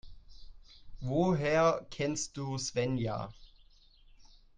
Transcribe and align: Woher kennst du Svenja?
Woher 1.01 1.85
kennst 1.91 2.35
du 2.35 2.57
Svenja? 2.57 3.31